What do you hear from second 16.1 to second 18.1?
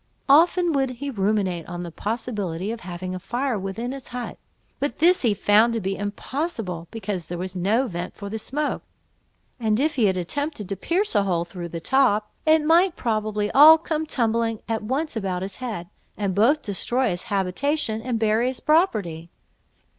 and both destroy his habitation